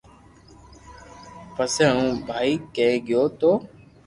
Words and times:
پسي 1.55 1.85
ھون 1.93 2.09
ڀائي 2.27 2.53
ڪني 2.75 2.95
گيو 3.07 3.23
تو 3.39 3.51